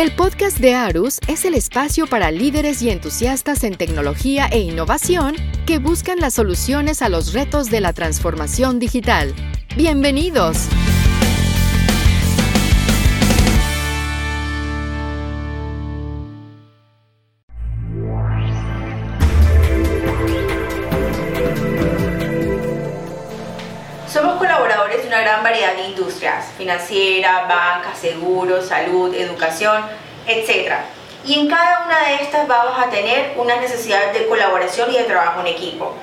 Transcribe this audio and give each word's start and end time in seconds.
El 0.00 0.12
podcast 0.12 0.56
de 0.60 0.74
Arus 0.74 1.18
es 1.28 1.44
el 1.44 1.52
espacio 1.52 2.06
para 2.06 2.30
líderes 2.30 2.80
y 2.80 2.88
entusiastas 2.88 3.64
en 3.64 3.76
tecnología 3.76 4.46
e 4.46 4.60
innovación 4.60 5.36
que 5.66 5.78
buscan 5.78 6.20
las 6.20 6.32
soluciones 6.32 7.02
a 7.02 7.10
los 7.10 7.34
retos 7.34 7.68
de 7.68 7.82
la 7.82 7.92
transformación 7.92 8.78
digital. 8.78 9.34
Bienvenidos. 9.76 10.70
Una 25.10 25.22
gran 25.22 25.42
variedad 25.42 25.74
de 25.74 25.86
industrias, 25.86 26.52
financiera, 26.56 27.40
banca, 27.48 27.92
seguros, 28.00 28.68
salud, 28.68 29.12
educación, 29.12 29.82
etc. 30.28 30.74
Y 31.24 31.40
en 31.40 31.48
cada 31.48 31.84
una 31.84 31.98
de 32.06 32.22
estas 32.22 32.46
vamos 32.46 32.78
a 32.78 32.88
tener 32.90 33.34
una 33.36 33.56
necesidad 33.56 34.12
de 34.12 34.28
colaboración 34.28 34.88
y 34.92 34.98
de 34.98 35.04
trabajo 35.04 35.40
en 35.40 35.48
equipo. 35.48 35.96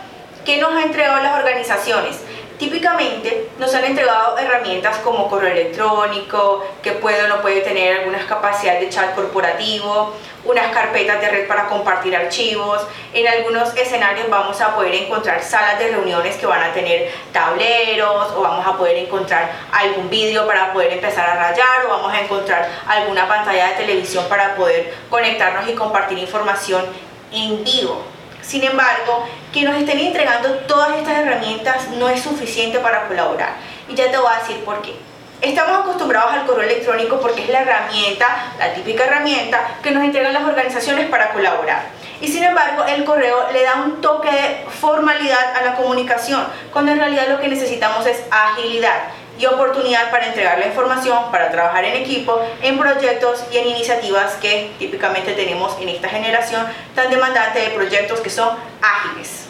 ¿Qué 0.44 0.58
nos 0.58 0.74
han 0.74 0.84
entregado 0.84 1.24
las 1.24 1.40
organizaciones? 1.40 2.18
Típicamente 2.58 3.50
nos 3.60 3.72
han 3.76 3.84
entregado 3.84 4.36
herramientas 4.36 4.98
como 5.04 5.30
correo 5.30 5.52
electrónico, 5.52 6.66
que 6.82 6.94
puede 6.94 7.24
o 7.26 7.28
no 7.28 7.40
puede 7.40 7.62
tener 7.62 8.00
algunas 8.00 8.26
capacidades 8.26 8.82
de 8.82 8.90
chat 8.90 9.14
corporativo, 9.14 10.16
unas 10.44 10.74
carpetas 10.74 11.22
de 11.22 11.30
red 11.30 11.48
para 11.48 11.68
compartir 11.68 12.16
archivos. 12.16 12.82
En 13.14 13.28
algunos 13.28 13.76
escenarios 13.78 14.28
vamos 14.28 14.60
a 14.60 14.76
poder 14.76 14.96
encontrar 14.96 15.44
salas 15.44 15.78
de 15.78 15.90
reuniones 15.90 16.36
que 16.38 16.48
van 16.48 16.64
a 16.64 16.74
tener 16.74 17.12
tableros 17.32 18.32
o 18.36 18.42
vamos 18.42 18.66
a 18.66 18.76
poder 18.76 18.98
encontrar 18.98 19.52
algún 19.72 20.10
vídeo 20.10 20.48
para 20.48 20.74
poder 20.74 20.94
empezar 20.94 21.30
a 21.30 21.36
rayar 21.36 21.86
o 21.86 21.90
vamos 21.90 22.12
a 22.12 22.22
encontrar 22.22 22.68
alguna 22.88 23.28
pantalla 23.28 23.68
de 23.68 23.76
televisión 23.76 24.26
para 24.28 24.56
poder 24.56 24.96
conectarnos 25.12 25.70
y 25.70 25.74
compartir 25.74 26.18
información 26.18 26.84
en 27.32 27.64
vivo. 27.64 28.17
Sin 28.48 28.64
embargo, 28.64 29.28
que 29.52 29.64
nos 29.64 29.76
estén 29.76 30.00
entregando 30.00 30.50
todas 30.60 30.96
estas 30.98 31.18
herramientas 31.18 31.90
no 31.98 32.08
es 32.08 32.22
suficiente 32.22 32.80
para 32.80 33.06
colaborar. 33.10 33.56
Y 33.90 33.94
ya 33.94 34.10
te 34.10 34.18
voy 34.18 34.32
a 34.34 34.40
decir 34.40 34.64
por 34.64 34.82
qué. 34.82 34.96
Estamos 35.42 35.82
acostumbrados 35.82 36.32
al 36.32 36.46
correo 36.46 36.64
electrónico 36.64 37.20
porque 37.20 37.44
es 37.44 37.50
la 37.50 37.62
herramienta, 37.62 38.54
la 38.58 38.74
típica 38.74 39.04
herramienta 39.04 39.60
que 39.84 39.92
nos 39.92 40.02
entregan 40.02 40.34
las 40.34 40.46
organizaciones 40.46 41.10
para 41.10 41.34
colaborar. 41.34 41.90
Y 42.22 42.30
sin 42.30 42.42
embargo, 42.42 42.86
el 42.86 43.04
correo 43.04 43.52
le 43.52 43.64
da 43.64 43.76
un 43.84 44.00
toque 44.00 44.32
de 44.32 44.66
formalidad 44.80 45.56
a 45.56 45.62
la 45.64 45.76
comunicación, 45.76 46.48
cuando 46.72 46.94
en 46.94 47.00
realidad 47.00 47.28
lo 47.28 47.42
que 47.42 47.50
necesitamos 47.50 48.06
es 48.08 48.24
agilidad 48.32 49.10
y 49.38 49.46
oportunidad 49.46 50.10
para 50.12 50.28
entregar 50.28 50.60
la 50.60 50.68
información, 50.68 51.32
para 51.32 51.52
trabajar 51.52 51.86
en 51.86 51.96
equipo, 51.96 52.40
en 52.62 52.78
proyectos 52.78 53.44
y 53.52 53.58
en 53.58 53.68
iniciativas 53.68 54.36
que 54.36 54.72
típicamente 54.80 55.34
tenemos 55.34 55.78
en 55.80 55.90
esta 55.90 56.10
generación 56.10 56.66
tan 56.96 57.10
demandante 57.10 57.60
de 57.60 57.70
proyectos 57.70 58.20
que 58.22 58.30
son 58.30 58.58
ágiles. 58.82 59.46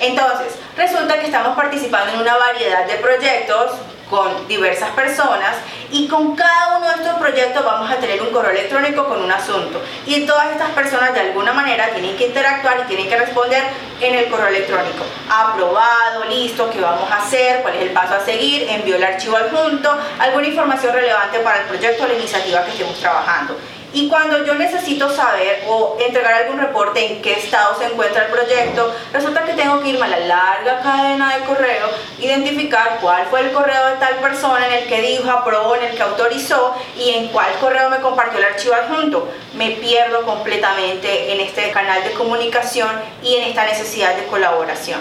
Entonces, 0.00 0.58
resulta 0.76 1.18
que 1.20 1.26
estamos 1.26 1.56
participando 1.56 2.12
en 2.12 2.20
una 2.20 2.36
variedad 2.36 2.86
de 2.86 2.94
proyectos 2.96 3.72
con 4.14 4.46
diversas 4.46 4.90
personas 4.90 5.56
y 5.90 6.06
con 6.06 6.36
cada 6.36 6.78
uno 6.78 6.88
de 6.88 6.94
estos 7.02 7.14
proyectos 7.14 7.64
vamos 7.64 7.90
a 7.90 7.96
tener 7.96 8.22
un 8.22 8.30
correo 8.30 8.52
electrónico 8.52 9.04
con 9.08 9.20
un 9.20 9.32
asunto. 9.32 9.82
Y 10.06 10.24
todas 10.24 10.52
estas 10.52 10.70
personas 10.70 11.12
de 11.14 11.20
alguna 11.20 11.52
manera 11.52 11.88
tienen 11.90 12.16
que 12.16 12.28
interactuar 12.28 12.82
y 12.84 12.86
tienen 12.86 13.08
que 13.08 13.18
responder 13.18 13.64
en 14.00 14.14
el 14.14 14.28
correo 14.28 14.46
electrónico. 14.46 15.04
Aprobado, 15.28 16.26
listo, 16.28 16.70
qué 16.70 16.80
vamos 16.80 17.10
a 17.10 17.16
hacer, 17.16 17.62
cuál 17.62 17.74
es 17.74 17.82
el 17.82 17.90
paso 17.90 18.14
a 18.14 18.20
seguir, 18.20 18.68
envío 18.68 18.94
el 18.94 19.02
archivo 19.02 19.36
adjunto, 19.36 19.90
alguna 20.20 20.46
información 20.46 20.92
relevante 20.92 21.40
para 21.40 21.62
el 21.62 21.66
proyecto 21.66 22.04
o 22.04 22.06
la 22.06 22.14
iniciativa 22.14 22.64
que 22.64 22.70
estemos 22.70 22.96
trabajando 23.00 23.56
y 23.94 24.08
cuando 24.08 24.44
yo 24.44 24.54
necesito 24.56 25.08
saber 25.08 25.62
o 25.68 25.96
entregar 26.00 26.34
algún 26.34 26.58
reporte 26.58 27.06
en 27.06 27.22
qué 27.22 27.34
estado 27.34 27.78
se 27.78 27.84
encuentra 27.84 28.24
el 28.24 28.32
proyecto, 28.32 28.92
resulta 29.12 29.44
que 29.44 29.52
tengo 29.52 29.80
que 29.80 29.90
irme 29.90 30.04
a 30.06 30.08
la 30.08 30.18
larga 30.18 30.80
cadena 30.80 31.36
de 31.36 31.44
correo, 31.44 31.86
identificar 32.18 32.98
cuál 33.00 33.26
fue 33.26 33.42
el 33.42 33.52
correo 33.52 33.86
de 33.86 33.96
tal 33.96 34.16
persona 34.16 34.66
en 34.66 34.82
el 34.82 34.88
que 34.88 35.00
dijo, 35.00 35.30
aprobó, 35.30 35.76
en 35.76 35.84
el 35.84 35.96
que 35.96 36.02
autorizó 36.02 36.74
y 36.98 37.10
en 37.10 37.28
cuál 37.28 37.52
correo 37.60 37.88
me 37.88 38.00
compartió 38.00 38.40
el 38.40 38.46
archivo 38.46 38.74
adjunto. 38.74 39.28
Me 39.54 39.70
pierdo 39.70 40.22
completamente 40.22 41.32
en 41.32 41.40
este 41.40 41.70
canal 41.70 42.02
de 42.02 42.10
comunicación 42.12 42.90
y 43.22 43.36
en 43.36 43.44
esta 43.44 43.64
necesidad 43.64 44.16
de 44.16 44.24
colaboración. 44.24 45.00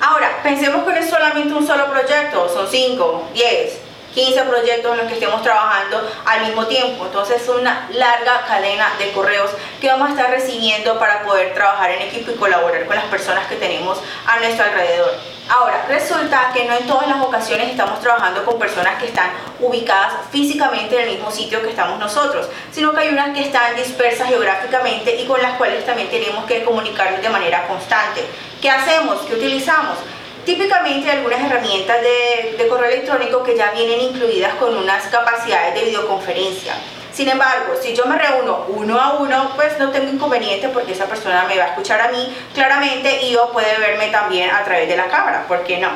Ahora, 0.00 0.40
pensemos 0.42 0.84
que 0.84 0.90
no 0.90 0.96
es 0.96 1.10
solamente 1.10 1.52
un 1.52 1.66
solo 1.66 1.86
proyecto, 1.90 2.48
son 2.48 2.68
5, 2.68 3.30
10, 3.34 3.81
15 4.14 4.42
proyectos 4.42 4.92
en 4.92 4.98
los 4.98 5.06
que 5.06 5.14
estemos 5.14 5.42
trabajando 5.42 6.08
al 6.24 6.46
mismo 6.46 6.66
tiempo. 6.66 7.06
Entonces 7.06 7.42
es 7.42 7.48
una 7.48 7.88
larga 7.92 8.44
cadena 8.46 8.92
de 8.98 9.12
correos 9.12 9.50
que 9.80 9.88
vamos 9.88 10.08
a 10.08 10.12
estar 10.12 10.30
recibiendo 10.30 10.98
para 10.98 11.22
poder 11.22 11.54
trabajar 11.54 11.90
en 11.90 12.02
equipo 12.02 12.30
y 12.30 12.34
colaborar 12.34 12.86
con 12.86 12.96
las 12.96 13.06
personas 13.06 13.46
que 13.46 13.56
tenemos 13.56 13.98
a 14.26 14.38
nuestro 14.38 14.64
alrededor. 14.64 15.12
Ahora, 15.48 15.84
resulta 15.88 16.50
que 16.54 16.64
no 16.64 16.74
en 16.74 16.86
todas 16.86 17.08
las 17.08 17.20
ocasiones 17.20 17.68
estamos 17.68 18.00
trabajando 18.00 18.44
con 18.44 18.58
personas 18.58 18.98
que 19.00 19.06
están 19.06 19.30
ubicadas 19.60 20.14
físicamente 20.30 20.94
en 20.94 21.08
el 21.08 21.14
mismo 21.16 21.30
sitio 21.30 21.60
que 21.60 21.70
estamos 21.70 21.98
nosotros, 21.98 22.48
sino 22.70 22.92
que 22.92 23.00
hay 23.00 23.08
unas 23.08 23.36
que 23.36 23.42
están 23.42 23.74
dispersas 23.74 24.28
geográficamente 24.28 25.16
y 25.16 25.26
con 25.26 25.42
las 25.42 25.56
cuales 25.56 25.84
también 25.84 26.08
tenemos 26.10 26.44
que 26.44 26.64
comunicarnos 26.64 27.20
de 27.20 27.28
manera 27.28 27.66
constante. 27.66 28.24
¿Qué 28.60 28.70
hacemos? 28.70 29.20
¿Qué 29.22 29.34
utilizamos? 29.34 29.98
Típicamente 30.44 31.08
hay 31.08 31.18
algunas 31.18 31.40
herramientas 31.40 31.98
de, 32.02 32.66
correo 32.68 32.90
electrónico 32.90 33.42
que 33.42 33.56
ya 33.56 33.70
vienen 33.70 34.00
incluidas 34.00 34.54
con 34.54 34.76
unas 34.76 35.04
capacidades 35.06 35.74
de 35.74 35.84
videoconferencia. 35.84 36.74
Sin 37.12 37.28
embargo, 37.28 37.74
si 37.80 37.94
yo 37.94 38.06
me 38.06 38.16
reúno 38.16 38.64
uno 38.68 38.98
a 38.98 39.12
uno, 39.18 39.52
pues 39.54 39.78
no 39.78 39.90
tengo 39.90 40.10
inconveniente 40.10 40.68
porque 40.70 40.92
esa 40.92 41.06
persona 41.06 41.44
me 41.46 41.58
va 41.58 41.64
a 41.64 41.68
escuchar 41.68 42.00
a 42.00 42.08
mí 42.08 42.34
claramente 42.54 43.22
y 43.22 43.32
yo 43.32 43.52
puede 43.52 43.78
verme 43.78 44.08
también 44.08 44.50
a 44.50 44.64
través 44.64 44.88
de 44.88 44.96
la 44.96 45.06
cámara, 45.06 45.44
¿por 45.46 45.62
qué 45.62 45.78
no? 45.78 45.90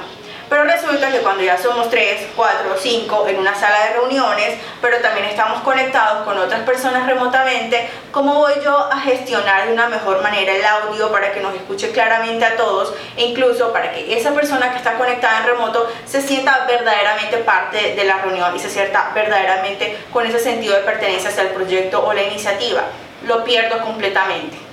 Pero 0.49 0.63
resulta 0.63 1.11
que 1.11 1.19
cuando 1.19 1.43
ya 1.43 1.59
somos 1.59 1.91
3, 1.91 2.29
4, 2.37 2.77
5 2.79 3.27
en 3.29 3.39
una 3.39 3.55
sala 3.55 3.87
de 3.87 3.95
reuniones, 3.95 4.59
pero 4.81 4.99
también 4.99 5.27
estamos 5.27 5.61
conectados 5.63 6.25
con 6.25 6.39
otras 6.39 6.61
personas 6.61 7.05
remotamente, 7.07 7.91
¿cómo 8.13 8.35
voy 8.35 8.55
yo 8.63 8.89
a 8.93 9.01
gestionar 9.01 9.67
de 9.67 9.73
una 9.73 9.89
mejor 9.89 10.23
manera 10.23 10.55
el 10.55 10.65
audio 10.65 11.11
para 11.11 11.33
que 11.33 11.41
nos 11.41 11.53
escuche 11.55 11.91
claramente 11.91 12.45
a 12.45 12.57
todos 12.57 12.95
e 13.17 13.25
incluso 13.25 13.73
para 13.73 13.93
que 13.93 14.17
esa 14.17 14.33
persona 14.35 14.71
que 14.71 14.79
está 14.79 14.95
conectada 14.95 15.41
en 15.41 15.47
remoto 15.47 15.91
se 16.07 16.23
sienta 16.23 16.65
verdaderamente 16.69 17.39
parte 17.39 17.95
de 17.97 18.05
la 18.05 18.19
reunión 18.19 18.55
y 18.55 18.61
se 18.61 18.71
sienta 18.71 19.11
verdaderamente 19.15 19.99
con 20.13 20.25
ese 20.27 20.39
sentido 20.39 20.77
de 20.77 20.83
pertenencia 20.83 21.31
hacia 21.31 21.43
el 21.43 21.49
proyecto 21.49 22.07
o 22.07 22.13
la 22.13 22.23
iniciativa? 22.23 22.83
Lo 23.27 23.43
pierdo 23.43 23.81
completamente. 23.81 24.66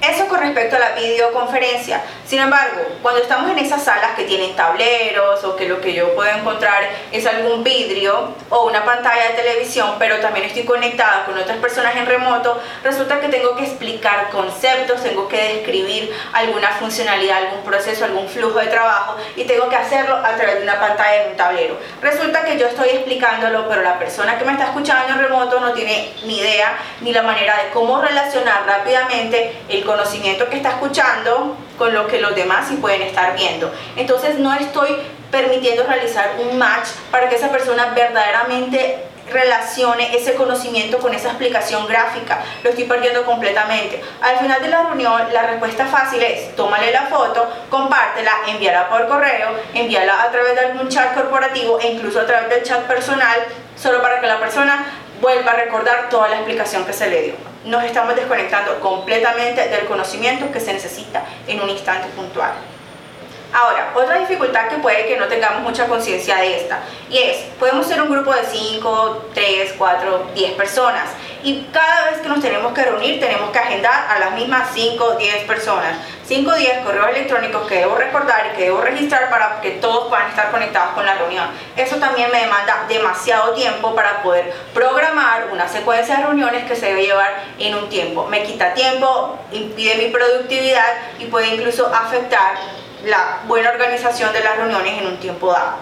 Eso 0.00 0.28
con 0.28 0.40
respecto 0.40 0.76
a 0.76 0.78
la 0.78 0.90
videoconferencia. 0.90 2.02
Sin 2.26 2.38
embargo, 2.40 2.82
cuando 3.02 3.22
estamos 3.22 3.50
en 3.50 3.58
esas 3.58 3.82
salas 3.82 4.14
que 4.14 4.24
tienen 4.24 4.54
tableros 4.54 5.42
o 5.44 5.56
que 5.56 5.66
lo 5.66 5.80
que 5.80 5.94
yo 5.94 6.14
puedo 6.14 6.30
encontrar 6.30 6.84
es 7.10 7.26
algún 7.26 7.64
vidrio 7.64 8.34
o 8.50 8.66
una 8.66 8.84
pantalla 8.84 9.30
de 9.30 9.34
televisión, 9.34 9.94
pero 9.98 10.18
también 10.18 10.46
estoy 10.46 10.64
conectada 10.64 11.24
con 11.24 11.36
otras 11.38 11.56
personas 11.58 11.96
en 11.96 12.04
remoto, 12.04 12.60
resulta 12.84 13.20
que 13.20 13.28
tengo 13.28 13.56
que 13.56 13.64
explicar 13.64 14.28
conceptos, 14.30 15.02
tengo 15.02 15.28
que 15.28 15.54
describir 15.54 16.14
alguna 16.32 16.68
funcionalidad, 16.72 17.38
algún 17.38 17.64
proceso, 17.64 18.04
algún 18.04 18.28
flujo 18.28 18.58
de 18.58 18.66
trabajo 18.66 19.16
y 19.34 19.44
tengo 19.44 19.68
que 19.68 19.76
hacerlo 19.76 20.16
a 20.16 20.36
través 20.36 20.56
de 20.56 20.62
una 20.62 20.78
pantalla 20.78 21.24
en 21.24 21.30
un 21.30 21.36
tablero. 21.36 21.78
Resulta 22.02 22.44
que 22.44 22.58
yo 22.58 22.66
estoy 22.66 22.90
explicándolo, 22.90 23.66
pero 23.68 23.82
la 23.82 23.98
persona 23.98 24.38
que 24.38 24.44
me 24.44 24.52
está 24.52 24.66
escuchando 24.66 25.14
en 25.14 25.20
remoto 25.20 25.58
no 25.58 25.72
tiene 25.72 26.12
ni 26.24 26.38
idea 26.38 26.76
ni 27.00 27.12
la 27.12 27.22
manera 27.22 27.56
de 27.64 27.70
cómo 27.70 28.00
relacionar 28.00 28.64
rápidamente 28.66 29.56
el 29.68 29.84
conocimiento 29.84 29.95
conocimiento 29.96 30.48
que 30.50 30.56
está 30.56 30.70
escuchando 30.70 31.56
con 31.78 31.94
lo 31.94 32.06
que 32.06 32.20
los 32.20 32.34
demás 32.34 32.68
sí 32.68 32.76
pueden 32.76 33.02
estar 33.02 33.34
viendo. 33.34 33.72
Entonces 33.96 34.38
no 34.38 34.52
estoy 34.54 34.96
permitiendo 35.30 35.84
realizar 35.84 36.36
un 36.38 36.58
match 36.58 36.88
para 37.10 37.28
que 37.28 37.36
esa 37.36 37.50
persona 37.50 37.92
verdaderamente 37.94 38.98
relacione 39.32 40.16
ese 40.16 40.34
conocimiento 40.34 40.98
con 40.98 41.12
esa 41.12 41.28
explicación 41.28 41.86
gráfica. 41.88 42.42
Lo 42.62 42.70
estoy 42.70 42.84
perdiendo 42.84 43.24
completamente. 43.24 44.00
Al 44.20 44.38
final 44.38 44.62
de 44.62 44.68
la 44.68 44.82
reunión, 44.84 45.22
la 45.32 45.42
respuesta 45.42 45.86
fácil 45.86 46.22
es 46.22 46.54
tómale 46.54 46.92
la 46.92 47.02
foto, 47.02 47.48
compártela, 47.70 48.32
envíala 48.46 48.88
por 48.88 49.08
correo, 49.08 49.48
envíala 49.74 50.22
a 50.22 50.30
través 50.30 50.54
de 50.54 50.60
algún 50.60 50.88
chat 50.88 51.14
corporativo 51.14 51.80
e 51.80 51.88
incluso 51.88 52.20
a 52.20 52.26
través 52.26 52.50
del 52.50 52.62
chat 52.62 52.82
personal, 52.82 53.38
solo 53.76 54.00
para 54.00 54.20
que 54.20 54.26
la 54.26 54.38
persona 54.38 54.86
vuelva 55.20 55.52
a 55.52 55.56
recordar 55.56 56.08
toda 56.08 56.28
la 56.28 56.36
explicación 56.36 56.84
que 56.84 56.92
se 56.92 57.08
le 57.08 57.22
dio. 57.22 57.45
Nos 57.66 57.82
estamos 57.82 58.14
desconectando 58.14 58.78
completamente 58.78 59.68
del 59.68 59.86
conocimiento 59.86 60.52
que 60.52 60.60
se 60.60 60.72
necesita 60.72 61.24
en 61.48 61.60
un 61.60 61.68
instante 61.68 62.06
puntual. 62.14 62.52
Ahora, 63.52 63.92
otra 63.94 64.18
dificultad 64.20 64.68
que 64.68 64.76
puede 64.76 65.06
que 65.06 65.16
no 65.16 65.26
tengamos 65.26 65.62
mucha 65.62 65.88
conciencia 65.88 66.36
de 66.36 66.58
esta, 66.58 66.78
y 67.10 67.18
es, 67.18 67.38
podemos 67.58 67.86
ser 67.86 68.00
un 68.02 68.10
grupo 68.10 68.32
de 68.32 68.44
5, 68.44 69.30
3, 69.34 69.74
4, 69.76 70.30
10 70.34 70.52
personas, 70.52 71.10
y 71.42 71.66
cada 71.72 72.10
vez 72.10 72.20
que 72.20 72.28
nos 72.28 72.40
tenemos 72.40 72.72
que 72.72 72.82
reunir 72.82 73.20
tenemos 73.20 73.50
que 73.50 73.58
agendar 73.58 74.06
a 74.10 74.18
las 74.18 74.32
mismas 74.32 74.68
5 74.72 75.04
o 75.04 75.16
10 75.16 75.44
personas. 75.44 75.96
5 76.26 76.50
o 76.50 76.54
10 76.54 76.78
correos 76.84 77.08
electrónicos 77.10 77.66
que 77.68 77.76
debo 77.76 77.94
recordar 77.94 78.50
y 78.52 78.56
que 78.56 78.64
debo 78.64 78.80
registrar 78.80 79.30
para 79.30 79.60
que 79.60 79.72
todos 79.72 80.08
puedan 80.08 80.28
estar 80.28 80.50
conectados 80.50 80.94
con 80.94 81.06
la 81.06 81.14
reunión. 81.14 81.48
Eso 81.76 81.96
también 81.96 82.30
me 82.32 82.40
demanda 82.40 82.84
demasiado 82.88 83.54
tiempo 83.54 83.94
para 83.94 84.22
poder 84.22 84.52
programar 84.74 85.48
una 85.52 85.68
secuencia 85.68 86.16
de 86.16 86.22
reuniones 86.24 86.64
que 86.64 86.74
se 86.74 86.86
debe 86.86 87.06
llevar 87.06 87.44
en 87.58 87.74
un 87.76 87.88
tiempo. 87.88 88.26
Me 88.26 88.42
quita 88.42 88.74
tiempo, 88.74 89.38
impide 89.52 89.96
mi 89.96 90.08
productividad 90.08 90.94
y 91.18 91.26
puede 91.26 91.54
incluso 91.54 91.86
afectar 91.94 92.54
la 93.04 93.40
buena 93.46 93.70
organización 93.70 94.32
de 94.32 94.40
las 94.40 94.56
reuniones 94.56 94.98
en 94.98 95.06
un 95.06 95.16
tiempo 95.18 95.52
dado. 95.52 95.76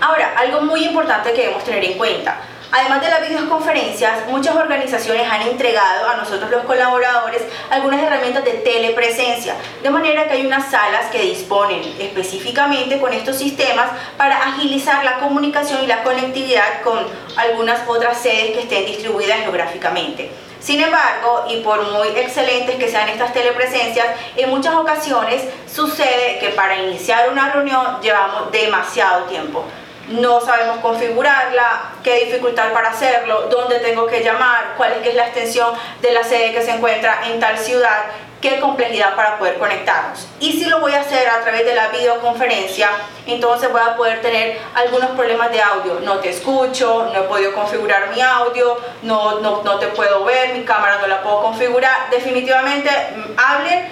Ahora, 0.00 0.34
algo 0.36 0.60
muy 0.62 0.84
importante 0.84 1.32
que 1.32 1.42
debemos 1.42 1.64
tener 1.64 1.84
en 1.84 1.98
cuenta. 1.98 2.36
Además 2.74 3.02
de 3.02 3.10
las 3.10 3.28
videoconferencias, 3.28 4.26
muchas 4.28 4.56
organizaciones 4.56 5.30
han 5.30 5.42
entregado 5.42 6.08
a 6.08 6.16
nosotros 6.16 6.50
los 6.50 6.64
colaboradores 6.64 7.42
algunas 7.68 8.02
herramientas 8.02 8.46
de 8.46 8.52
telepresencia, 8.52 9.56
de 9.82 9.90
manera 9.90 10.26
que 10.26 10.32
hay 10.36 10.46
unas 10.46 10.70
salas 10.70 11.10
que 11.10 11.20
disponen 11.20 11.82
específicamente 11.98 12.98
con 12.98 13.12
estos 13.12 13.36
sistemas 13.36 13.90
para 14.16 14.38
agilizar 14.38 15.04
la 15.04 15.18
comunicación 15.18 15.84
y 15.84 15.86
la 15.86 16.02
conectividad 16.02 16.80
con 16.82 17.00
algunas 17.36 17.86
otras 17.86 18.16
sedes 18.16 18.52
que 18.52 18.60
estén 18.60 18.86
distribuidas 18.86 19.40
geográficamente. 19.40 20.30
Sin 20.58 20.80
embargo, 20.80 21.44
y 21.50 21.60
por 21.60 21.92
muy 21.92 22.08
excelentes 22.16 22.76
que 22.76 22.88
sean 22.88 23.06
estas 23.10 23.34
telepresencias, 23.34 24.06
en 24.34 24.48
muchas 24.48 24.74
ocasiones 24.76 25.42
sucede 25.70 26.38
que 26.38 26.48
para 26.50 26.76
iniciar 26.76 27.28
una 27.28 27.52
reunión 27.52 28.00
llevamos 28.00 28.50
demasiado 28.50 29.24
tiempo 29.24 29.66
no 30.12 30.40
sabemos 30.40 30.78
configurarla, 30.78 31.92
qué 32.02 32.24
dificultad 32.24 32.72
para 32.72 32.90
hacerlo, 32.90 33.48
dónde 33.50 33.78
tengo 33.80 34.06
que 34.06 34.22
llamar, 34.22 34.74
cuál 34.76 34.92
es, 35.02 35.14
la 35.14 35.26
extensión 35.26 35.74
de 36.00 36.12
la 36.12 36.24
sede 36.24 36.52
que 36.52 36.62
se 36.62 36.72
encuentra 36.72 37.20
en 37.26 37.40
tal 37.40 37.58
ciudad, 37.58 38.04
qué 38.40 38.58
complejidad 38.60 39.14
para 39.14 39.38
poder 39.38 39.58
conectarnos. 39.58 40.26
Y 40.40 40.52
si 40.52 40.64
lo 40.66 40.80
voy 40.80 40.92
a 40.92 41.00
hacer 41.00 41.28
a 41.28 41.40
través 41.40 41.64
de 41.64 41.74
la 41.74 41.88
videoconferencia, 41.88 42.90
entonces 43.26 43.70
voy 43.70 43.80
a 43.80 43.96
poder 43.96 44.20
tener 44.20 44.58
algunos 44.74 45.10
problemas 45.12 45.50
de 45.52 45.62
audio. 45.62 46.00
No 46.00 46.18
te 46.18 46.30
escucho, 46.30 47.10
no 47.12 47.20
he 47.20 47.22
podido 47.22 47.52
configurar 47.54 48.10
mi 48.14 48.20
audio, 48.20 48.78
no, 49.02 49.40
no, 49.40 49.62
no 49.62 49.78
te 49.78 49.86
puedo 49.88 50.24
ver, 50.24 50.54
mi 50.54 50.64
cámara 50.64 50.98
no 51.00 51.06
la 51.06 51.22
puedo 51.22 51.42
configurar. 51.42 52.10
Definitivamente 52.10 52.90
mm, 52.90 53.38
hablen, 53.38 53.88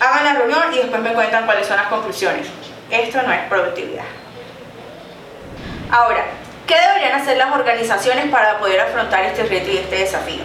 hagan 0.00 0.24
la 0.24 0.32
reunión 0.34 0.72
y 0.72 0.78
después 0.78 1.00
me 1.02 1.12
cuentan 1.12 1.44
cuáles 1.44 1.66
son 1.66 1.76
las 1.76 1.88
conclusiones. 1.88 2.46
Esto 2.90 3.22
no 3.22 3.32
es 3.32 3.40
productividad. 3.48 4.04
Ahora, 5.92 6.24
¿qué 6.68 6.76
deberían 6.78 7.20
hacer 7.20 7.36
las 7.36 7.52
organizaciones 7.52 8.30
para 8.30 8.60
poder 8.60 8.78
afrontar 8.78 9.24
este 9.24 9.42
reto 9.42 9.72
y 9.72 9.78
este 9.78 9.96
desafío? 9.96 10.44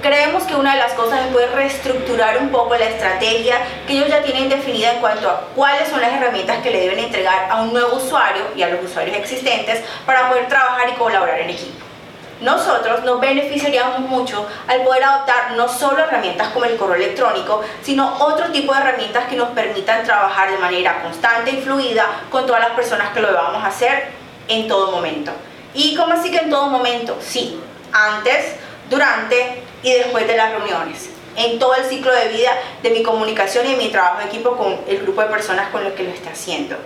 Creemos 0.00 0.44
que 0.44 0.54
una 0.54 0.74
de 0.74 0.78
las 0.78 0.92
cosas 0.92 1.26
es 1.26 1.32
poder 1.32 1.50
reestructurar 1.50 2.38
un 2.38 2.50
poco 2.50 2.76
la 2.76 2.84
estrategia 2.84 3.56
que 3.88 3.94
ellos 3.94 4.08
ya 4.08 4.22
tienen 4.22 4.48
definida 4.48 4.92
en 4.92 5.00
cuanto 5.00 5.28
a 5.28 5.40
cuáles 5.56 5.88
son 5.88 6.00
las 6.00 6.12
herramientas 6.12 6.58
que 6.58 6.70
le 6.70 6.82
deben 6.82 7.00
entregar 7.00 7.50
a 7.50 7.60
un 7.60 7.72
nuevo 7.72 7.96
usuario 7.96 8.44
y 8.54 8.62
a 8.62 8.68
los 8.68 8.84
usuarios 8.84 9.16
existentes 9.16 9.82
para 10.06 10.28
poder 10.28 10.46
trabajar 10.46 10.88
y 10.90 10.92
colaborar 10.92 11.40
en 11.40 11.50
equipo. 11.50 11.84
Nosotros 12.40 13.02
nos 13.02 13.20
beneficiaríamos 13.20 13.98
mucho 13.98 14.46
al 14.68 14.82
poder 14.82 15.02
adoptar 15.02 15.50
no 15.56 15.68
solo 15.68 16.04
herramientas 16.04 16.50
como 16.50 16.66
el 16.66 16.76
correo 16.76 16.94
electrónico, 16.94 17.62
sino 17.82 18.16
otro 18.20 18.52
tipo 18.52 18.72
de 18.72 18.80
herramientas 18.80 19.24
que 19.24 19.34
nos 19.34 19.48
permitan 19.48 20.04
trabajar 20.04 20.52
de 20.52 20.58
manera 20.58 21.02
constante 21.02 21.50
y 21.50 21.60
fluida 21.60 22.06
con 22.30 22.46
todas 22.46 22.60
las 22.60 22.70
personas 22.70 23.08
que 23.08 23.18
lo 23.18 23.34
vamos 23.34 23.64
a 23.64 23.66
hacer 23.66 24.17
en 24.48 24.66
todo 24.66 24.90
momento. 24.90 25.32
¿Y 25.74 25.94
cómo 25.94 26.14
así 26.14 26.30
que 26.30 26.38
en 26.38 26.50
todo 26.50 26.68
momento? 26.68 27.16
Sí, 27.20 27.60
antes, 27.92 28.56
durante 28.90 29.62
y 29.82 29.92
después 29.92 30.26
de 30.26 30.36
las 30.36 30.52
reuniones. 30.52 31.10
En 31.36 31.58
todo 31.58 31.74
el 31.76 31.84
ciclo 31.84 32.12
de 32.12 32.28
vida 32.28 32.50
de 32.82 32.90
mi 32.90 33.02
comunicación 33.02 33.66
y 33.70 33.76
mi 33.76 33.90
trabajo 33.90 34.18
de 34.18 34.24
equipo 34.24 34.56
con 34.56 34.80
el 34.88 34.98
grupo 35.02 35.22
de 35.22 35.28
personas 35.28 35.70
con 35.70 35.84
los 35.84 35.92
que 35.92 36.02
lo 36.02 36.10
está 36.10 36.30
haciendo. 36.30 36.76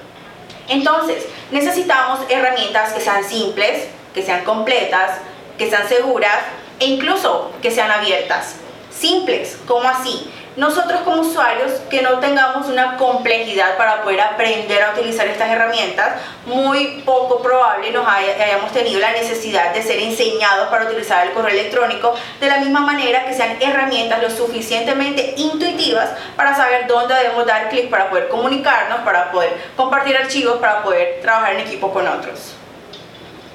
Entonces, 0.68 1.24
necesitamos 1.50 2.20
herramientas 2.28 2.92
que 2.92 3.00
sean 3.00 3.24
simples, 3.24 3.88
que 4.14 4.22
sean 4.22 4.44
completas, 4.44 5.18
que 5.56 5.70
sean 5.70 5.88
seguras 5.88 6.38
e 6.78 6.86
incluso 6.86 7.50
que 7.62 7.70
sean 7.70 7.90
abiertas. 7.90 8.56
Simples, 8.90 9.56
¿cómo 9.66 9.88
así? 9.88 10.30
Nosotros 10.56 11.00
como 11.02 11.22
usuarios 11.22 11.72
que 11.88 12.02
no 12.02 12.18
tengamos 12.18 12.66
una 12.68 12.96
complejidad 12.96 13.76
para 13.76 14.02
poder 14.02 14.20
aprender 14.20 14.82
a 14.82 14.92
utilizar 14.92 15.26
estas 15.26 15.50
herramientas, 15.50 16.20
muy 16.46 17.02
poco 17.06 17.40
probable 17.42 17.90
nos 17.90 18.06
hayamos 18.06 18.70
tenido 18.72 19.00
la 19.00 19.12
necesidad 19.12 19.72
de 19.72 19.82
ser 19.82 19.98
enseñados 19.98 20.68
para 20.68 20.84
utilizar 20.84 21.26
el 21.26 21.32
correo 21.32 21.52
electrónico 21.58 22.14
de 22.40 22.48
la 22.48 22.58
misma 22.58 22.80
manera 22.80 23.24
que 23.24 23.34
sean 23.34 23.56
herramientas 23.60 24.22
lo 24.22 24.30
suficientemente 24.30 25.34
intuitivas 25.36 26.10
para 26.36 26.54
saber 26.54 26.86
dónde 26.86 27.14
debemos 27.14 27.46
dar 27.46 27.68
clic 27.70 27.88
para 27.88 28.10
poder 28.10 28.28
comunicarnos, 28.28 29.00
para 29.00 29.30
poder 29.30 29.56
compartir 29.76 30.16
archivos, 30.16 30.58
para 30.58 30.82
poder 30.82 31.20
trabajar 31.22 31.54
en 31.54 31.60
equipo 31.60 31.92
con 31.92 32.06
otros. 32.06 32.54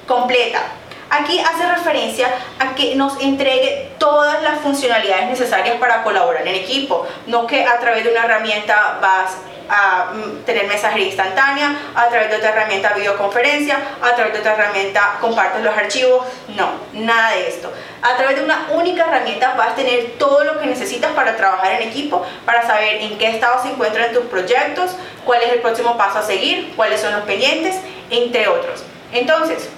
Completa. 0.06 0.77
Aquí 1.10 1.40
hace 1.40 1.66
referencia 1.66 2.28
a 2.58 2.74
que 2.74 2.94
nos 2.94 3.20
entregue 3.20 3.92
todas 3.98 4.42
las 4.42 4.60
funcionalidades 4.60 5.28
necesarias 5.28 5.76
para 5.76 6.02
colaborar 6.02 6.46
en 6.46 6.54
equipo, 6.54 7.06
no 7.26 7.46
que 7.46 7.64
a 7.64 7.78
través 7.78 8.04
de 8.04 8.10
una 8.10 8.24
herramienta 8.24 8.98
vas 9.00 9.36
a 9.70 10.12
mm, 10.12 10.44
tener 10.44 10.66
mensajería 10.66 11.06
instantánea, 11.06 11.76
a 11.94 12.08
través 12.08 12.30
de 12.30 12.36
otra 12.36 12.50
herramienta 12.50 12.92
videoconferencia, 12.94 13.78
a 14.02 14.14
través 14.14 14.32
de 14.32 14.40
otra 14.40 14.54
herramienta 14.54 15.18
compartes 15.20 15.62
los 15.62 15.76
archivos, 15.76 16.26
no, 16.56 16.72
nada 16.92 17.32
de 17.32 17.48
esto. 17.48 17.72
A 18.02 18.16
través 18.16 18.36
de 18.36 18.44
una 18.44 18.68
única 18.72 19.04
herramienta 19.04 19.54
vas 19.54 19.72
a 19.72 19.74
tener 19.74 20.14
todo 20.18 20.44
lo 20.44 20.58
que 20.60 20.66
necesitas 20.66 21.12
para 21.12 21.36
trabajar 21.36 21.72
en 21.80 21.88
equipo, 21.88 22.24
para 22.44 22.66
saber 22.66 23.02
en 23.02 23.18
qué 23.18 23.28
estado 23.28 23.62
se 23.62 23.70
encuentran 23.70 24.12
tus 24.12 24.24
proyectos, 24.24 24.92
cuál 25.24 25.42
es 25.42 25.52
el 25.52 25.60
próximo 25.60 25.96
paso 25.96 26.18
a 26.18 26.22
seguir, 26.22 26.72
cuáles 26.76 27.00
son 27.00 27.12
los 27.12 27.22
pendientes, 27.22 27.76
entre 28.10 28.48
otros. 28.48 28.84
Entonces, 29.12 29.70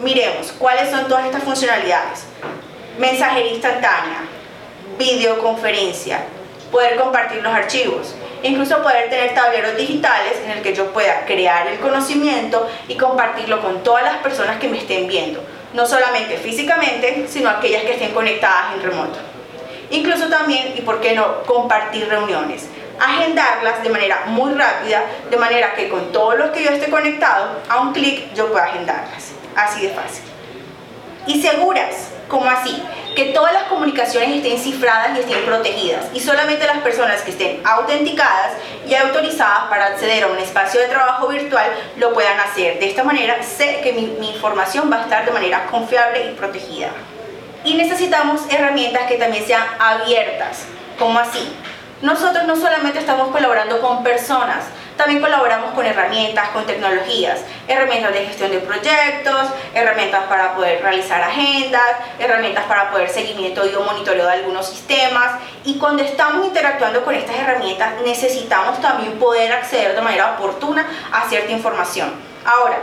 miremos 0.00 0.52
cuáles 0.58 0.90
son 0.90 1.08
todas 1.08 1.26
estas 1.26 1.42
funcionalidades. 1.42 2.24
Mensajería 2.98 3.52
instantánea, 3.52 4.24
videoconferencia, 4.98 6.24
poder 6.70 6.96
compartir 6.96 7.42
los 7.42 7.52
archivos, 7.52 8.14
incluso 8.42 8.82
poder 8.82 9.08
tener 9.08 9.34
tableros 9.34 9.76
digitales 9.76 10.34
en 10.44 10.50
el 10.50 10.62
que 10.62 10.74
yo 10.74 10.92
pueda 10.92 11.24
crear 11.26 11.66
el 11.68 11.78
conocimiento 11.78 12.68
y 12.88 12.96
compartirlo 12.96 13.60
con 13.60 13.82
todas 13.82 14.04
las 14.04 14.16
personas 14.18 14.58
que 14.58 14.68
me 14.68 14.78
estén 14.78 15.06
viendo, 15.06 15.42
no 15.74 15.86
solamente 15.86 16.36
físicamente, 16.36 17.26
sino 17.28 17.50
aquellas 17.50 17.82
que 17.82 17.92
estén 17.92 18.12
conectadas 18.12 18.74
en 18.74 18.82
remoto. 18.82 19.18
Incluso 19.90 20.28
también, 20.28 20.74
y 20.76 20.82
por 20.82 21.00
qué 21.00 21.14
no, 21.14 21.42
compartir 21.44 22.08
reuniones, 22.08 22.68
agendarlas 23.00 23.82
de 23.82 23.88
manera 23.90 24.24
muy 24.26 24.52
rápida, 24.52 25.04
de 25.30 25.36
manera 25.36 25.74
que 25.74 25.88
con 25.88 26.12
todos 26.12 26.36
los 26.36 26.50
que 26.50 26.64
yo 26.64 26.70
esté 26.70 26.90
conectado, 26.90 27.60
a 27.68 27.80
un 27.80 27.92
clic 27.92 28.34
yo 28.34 28.50
pueda 28.50 28.66
agendarlas. 28.66 29.37
Así 29.58 29.82
de 29.82 29.88
fácil. 29.88 30.22
Y 31.26 31.42
seguras, 31.42 32.10
como 32.28 32.48
así? 32.48 32.80
Que 33.16 33.32
todas 33.32 33.52
las 33.52 33.64
comunicaciones 33.64 34.36
estén 34.36 34.56
cifradas 34.56 35.16
y 35.16 35.20
estén 35.20 35.44
protegidas 35.44 36.06
y 36.14 36.20
solamente 36.20 36.64
las 36.64 36.78
personas 36.78 37.22
que 37.22 37.32
estén 37.32 37.60
autenticadas 37.66 38.52
y 38.86 38.94
autorizadas 38.94 39.68
para 39.68 39.86
acceder 39.86 40.22
a 40.22 40.28
un 40.28 40.38
espacio 40.38 40.80
de 40.80 40.86
trabajo 40.86 41.26
virtual 41.26 41.66
lo 41.96 42.14
puedan 42.14 42.38
hacer. 42.38 42.78
De 42.78 42.88
esta 42.88 43.02
manera 43.02 43.42
sé 43.42 43.80
que 43.82 43.92
mi, 43.92 44.02
mi 44.20 44.30
información 44.30 44.88
va 44.92 44.98
a 44.98 45.02
estar 45.02 45.26
de 45.26 45.32
manera 45.32 45.66
confiable 45.66 46.30
y 46.30 46.34
protegida. 46.34 46.90
Y 47.64 47.74
necesitamos 47.74 48.42
herramientas 48.50 49.08
que 49.08 49.16
también 49.16 49.44
sean 49.44 49.64
abiertas, 49.80 50.66
como 51.00 51.18
así? 51.18 51.52
Nosotros 52.00 52.44
no 52.44 52.54
solamente 52.54 53.00
estamos 53.00 53.32
colaborando 53.32 53.80
con 53.80 54.04
personas, 54.04 54.66
también 54.98 55.22
colaboramos 55.22 55.72
con 55.72 55.86
herramientas, 55.86 56.50
con 56.50 56.66
tecnologías, 56.66 57.40
herramientas 57.68 58.12
de 58.12 58.26
gestión 58.26 58.50
de 58.50 58.58
proyectos, 58.58 59.48
herramientas 59.72 60.24
para 60.28 60.54
poder 60.54 60.82
realizar 60.82 61.22
agendas, 61.22 61.96
herramientas 62.18 62.64
para 62.64 62.90
poder 62.90 63.08
seguimiento 63.08 63.64
y 63.64 63.70
monitoreo 63.76 64.26
de 64.26 64.32
algunos 64.32 64.68
sistemas. 64.68 65.38
Y 65.64 65.78
cuando 65.78 66.02
estamos 66.02 66.44
interactuando 66.44 67.04
con 67.04 67.14
estas 67.14 67.36
herramientas 67.36 67.92
necesitamos 68.04 68.80
también 68.80 69.18
poder 69.18 69.52
acceder 69.52 69.94
de 69.94 70.02
manera 70.02 70.32
oportuna 70.32 70.86
a 71.12 71.28
cierta 71.28 71.52
información. 71.52 72.12
Ahora, 72.44 72.78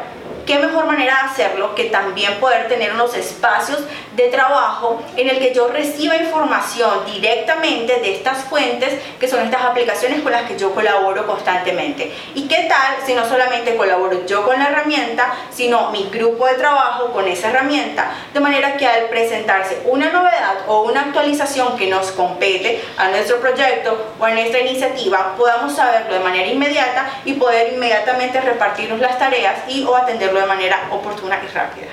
qué 0.45 0.59
mejor 0.59 0.85
manera 0.85 1.15
de 1.15 1.29
hacerlo 1.31 1.75
que 1.75 1.85
también 1.85 2.35
poder 2.39 2.67
tener 2.67 2.93
unos 2.93 3.15
espacios 3.15 3.79
de 4.15 4.27
trabajo 4.29 5.01
en 5.17 5.29
el 5.29 5.39
que 5.39 5.53
yo 5.53 5.67
reciba 5.67 6.15
información 6.15 7.05
directamente 7.05 7.99
de 7.99 8.15
estas 8.15 8.45
fuentes 8.45 8.99
que 9.19 9.27
son 9.27 9.41
estas 9.41 9.63
aplicaciones 9.63 10.21
con 10.21 10.31
las 10.31 10.43
que 10.43 10.57
yo 10.57 10.73
colaboro 10.73 11.25
constantemente. 11.25 12.13
¿Y 12.33 12.47
qué 12.47 12.67
tal 12.69 13.05
si 13.05 13.13
no 13.13 13.27
solamente 13.27 13.75
colaboro 13.75 14.25
yo 14.25 14.45
con 14.45 14.59
la 14.59 14.69
herramienta, 14.69 15.33
sino 15.51 15.91
mi 15.91 16.09
grupo 16.09 16.47
de 16.47 16.55
trabajo 16.55 17.11
con 17.11 17.27
esa 17.27 17.49
herramienta? 17.49 18.11
De 18.33 18.39
manera 18.39 18.77
que 18.77 18.87
al 18.87 19.05
presentarse 19.05 19.81
una 19.85 20.11
novedad 20.11 20.55
o 20.67 20.83
una 20.83 21.01
actualización 21.01 21.77
que 21.77 21.87
nos 21.87 22.11
compete 22.11 22.83
a 22.97 23.09
nuestro 23.09 23.39
proyecto 23.39 24.13
o 24.19 24.25
a 24.25 24.31
nuestra 24.31 24.59
iniciativa, 24.59 25.35
podamos 25.37 25.75
saberlo 25.75 26.13
de 26.13 26.19
manera 26.19 26.47
inmediata 26.47 27.09
y 27.25 27.33
poder 27.33 27.73
inmediatamente 27.73 28.39
repartirnos 28.41 28.99
las 28.99 29.17
tareas 29.17 29.55
y 29.67 29.83
o 29.83 29.95
de 30.39 30.48
manera 30.48 30.88
oportuna 30.92 31.39
y 31.44 31.48
rápida. 31.48 31.88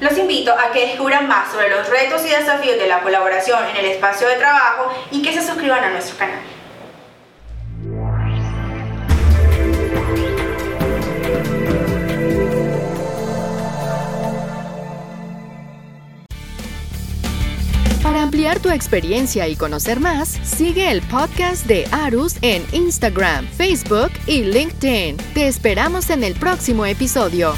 Los 0.00 0.16
invito 0.16 0.52
a 0.52 0.70
que 0.70 0.86
descubran 0.86 1.26
más 1.26 1.50
sobre 1.50 1.70
los 1.70 1.88
retos 1.88 2.24
y 2.24 2.30
desafíos 2.30 2.78
de 2.78 2.86
la 2.86 3.00
colaboración 3.00 3.58
en 3.70 3.76
el 3.76 3.86
espacio 3.86 4.28
de 4.28 4.36
trabajo 4.36 4.92
y 5.10 5.22
que 5.22 5.32
se 5.32 5.44
suscriban 5.44 5.82
a 5.82 5.90
nuestro 5.90 6.16
canal. 6.16 6.40
Ampliar 18.38 18.60
tu 18.60 18.70
experiencia 18.70 19.48
y 19.48 19.56
conocer 19.56 19.98
más, 19.98 20.28
sigue 20.44 20.92
el 20.92 21.02
podcast 21.02 21.66
de 21.66 21.88
Arus 21.90 22.36
en 22.40 22.64
Instagram, 22.70 23.48
Facebook 23.48 24.12
y 24.28 24.44
LinkedIn. 24.44 25.16
Te 25.34 25.48
esperamos 25.48 26.08
en 26.10 26.22
el 26.22 26.34
próximo 26.34 26.86
episodio. 26.86 27.52